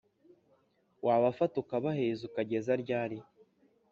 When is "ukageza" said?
2.29-2.71